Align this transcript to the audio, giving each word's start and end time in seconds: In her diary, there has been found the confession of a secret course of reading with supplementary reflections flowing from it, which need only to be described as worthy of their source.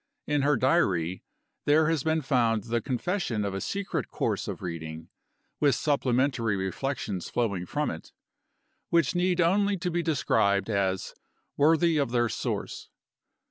In 0.25 0.41
her 0.41 0.57
diary, 0.57 1.21
there 1.65 1.87
has 1.87 2.01
been 2.01 2.23
found 2.23 2.63
the 2.63 2.81
confession 2.81 3.45
of 3.45 3.53
a 3.53 3.61
secret 3.61 4.09
course 4.09 4.47
of 4.47 4.63
reading 4.63 5.09
with 5.59 5.75
supplementary 5.75 6.55
reflections 6.55 7.29
flowing 7.29 7.67
from 7.67 7.91
it, 7.91 8.11
which 8.89 9.13
need 9.13 9.39
only 9.39 9.77
to 9.77 9.91
be 9.91 10.01
described 10.01 10.71
as 10.71 11.13
worthy 11.55 11.97
of 11.97 12.09
their 12.09 12.29
source. 12.29 12.89